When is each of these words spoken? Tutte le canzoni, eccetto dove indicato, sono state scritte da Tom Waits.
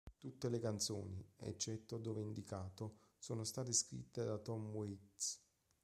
Tutte 0.17 0.49
le 0.49 0.59
canzoni, 0.59 1.23
eccetto 1.41 1.99
dove 1.99 2.21
indicato, 2.21 2.97
sono 3.19 3.43
state 3.43 3.71
scritte 3.71 4.23
da 4.25 4.39
Tom 4.39 4.71
Waits. 4.73 5.39